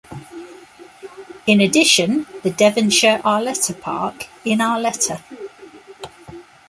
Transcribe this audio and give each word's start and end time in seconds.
In 1.45 1.61
addition 1.61 2.25
the 2.41 2.49
Devonshire 2.49 3.19
Arleta 3.23 3.79
Park 3.79 4.25
in 4.43 4.57
Arleta. 4.57 5.21